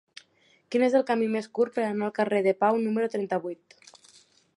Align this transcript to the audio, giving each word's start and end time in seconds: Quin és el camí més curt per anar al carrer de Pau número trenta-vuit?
Quin 0.75 0.85
és 0.85 0.95
el 0.99 1.03
camí 1.09 1.27
més 1.35 1.49
curt 1.59 1.75
per 1.75 1.83
anar 1.89 2.07
al 2.07 2.15
carrer 2.15 2.39
de 2.47 2.53
Pau 2.65 2.81
número 2.87 3.11
trenta-vuit? 3.17 3.77